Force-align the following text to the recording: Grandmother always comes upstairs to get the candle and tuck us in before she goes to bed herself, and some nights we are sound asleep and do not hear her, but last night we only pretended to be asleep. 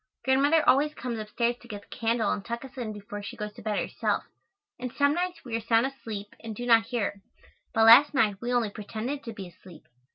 Grandmother 0.25 0.67
always 0.67 0.95
comes 0.95 1.19
upstairs 1.19 1.57
to 1.59 1.67
get 1.67 1.81
the 1.83 1.95
candle 1.95 2.31
and 2.31 2.43
tuck 2.43 2.65
us 2.65 2.75
in 2.75 2.91
before 2.91 3.21
she 3.21 3.37
goes 3.37 3.53
to 3.53 3.61
bed 3.61 3.77
herself, 3.77 4.23
and 4.79 4.91
some 4.91 5.13
nights 5.13 5.45
we 5.45 5.55
are 5.55 5.59
sound 5.61 5.85
asleep 5.85 6.33
and 6.39 6.55
do 6.55 6.65
not 6.65 6.87
hear 6.87 7.03
her, 7.03 7.21
but 7.71 7.85
last 7.85 8.11
night 8.11 8.41
we 8.41 8.51
only 8.51 8.71
pretended 8.71 9.23
to 9.23 9.31
be 9.31 9.47
asleep. 9.47 9.83